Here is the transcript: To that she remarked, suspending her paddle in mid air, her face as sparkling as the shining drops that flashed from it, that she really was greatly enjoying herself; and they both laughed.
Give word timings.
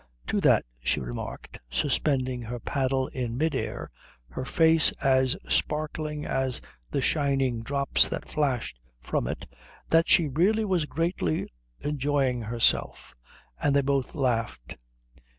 To 0.29 0.41
that 0.41 0.65
she 0.81 0.99
remarked, 0.99 1.59
suspending 1.69 2.41
her 2.41 2.59
paddle 2.59 3.05
in 3.09 3.37
mid 3.37 3.53
air, 3.53 3.91
her 4.29 4.43
face 4.45 4.91
as 4.93 5.37
sparkling 5.47 6.25
as 6.25 6.59
the 6.89 7.01
shining 7.01 7.61
drops 7.61 8.09
that 8.09 8.27
flashed 8.27 8.79
from 8.99 9.27
it, 9.27 9.45
that 9.89 10.07
she 10.09 10.27
really 10.27 10.65
was 10.65 10.85
greatly 10.87 11.47
enjoying 11.81 12.41
herself; 12.41 13.13
and 13.61 13.75
they 13.75 13.81
both 13.83 14.15
laughed. 14.15 14.75